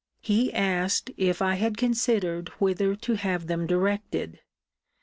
He 0.23 0.51
asked, 0.51 1.11
if 1.15 1.43
I 1.43 1.53
had 1.53 1.77
considered 1.77 2.49
whither 2.57 2.95
to 2.95 3.13
have 3.17 3.45
them 3.45 3.67
directed? 3.67 4.39